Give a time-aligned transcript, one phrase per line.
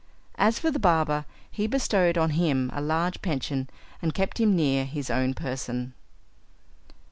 [0.39, 3.69] As for the barber, he bestowed on him a large pension,
[4.01, 5.93] and kept him near his own person.